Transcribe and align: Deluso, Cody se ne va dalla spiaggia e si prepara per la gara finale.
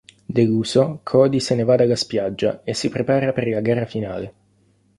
Deluso, 0.37 0.83
Cody 1.11 1.39
se 1.39 1.53
ne 1.55 1.63
va 1.63 1.75
dalla 1.77 1.95
spiaggia 1.95 2.61
e 2.63 2.73
si 2.73 2.89
prepara 2.89 3.33
per 3.33 3.47
la 3.49 3.61
gara 3.61 3.85
finale. 3.85 4.33